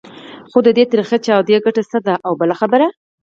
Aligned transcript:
خو 0.49 0.57
د 0.65 0.69
دې 0.77 0.83
تریخې 0.91 1.17
چاودو 1.25 1.63
ګټه 1.65 1.83
څه 1.91 1.97
ده؟ 2.05 2.13
او 2.25 2.31
بله 2.39 2.55
خبره. 2.61 2.87